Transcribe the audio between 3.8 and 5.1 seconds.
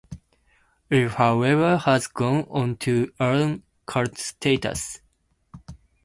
cult status.